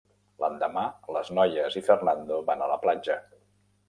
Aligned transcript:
L'endemà, 0.43 0.85
les 1.15 1.29
noies 1.39 1.77
i 1.81 1.83
Fernando 1.89 2.39
van 2.47 2.65
a 2.65 2.71
la 2.73 2.79
platja. 2.87 3.19